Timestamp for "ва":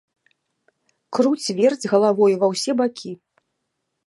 2.45-2.53